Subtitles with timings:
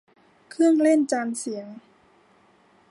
[0.49, 1.67] เครื่องเล่นจานเสียง